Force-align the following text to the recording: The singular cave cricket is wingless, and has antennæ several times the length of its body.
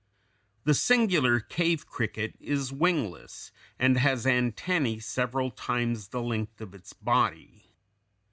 The 0.63 0.73
singular 0.73 1.39
cave 1.39 1.85
cricket 1.85 2.35
is 2.39 2.73
wingless, 2.73 3.51
and 3.77 3.99
has 3.99 4.25
antennæ 4.25 5.03
several 5.03 5.51
times 5.51 6.07
the 6.07 6.23
length 6.23 6.59
of 6.59 6.73
its 6.73 6.91
body. 6.91 7.69